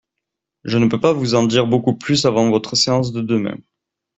Je 0.63 0.79
ne 0.79 0.87
peux 0.87 0.99
pas 0.99 1.13
vous 1.13 1.35
en 1.35 1.45
dire 1.45 1.67
beaucoup 1.67 1.95
plus 1.95 2.25
avant 2.25 2.49
votre 2.49 2.75
séance 2.75 3.11
de 3.11 3.21
demain 3.21 3.55